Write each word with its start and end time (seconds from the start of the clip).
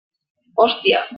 Hòstia! 0.61 1.03